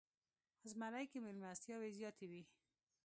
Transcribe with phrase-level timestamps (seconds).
[0.71, 2.41] زمری کې میلمستیاوې زیاتې وي.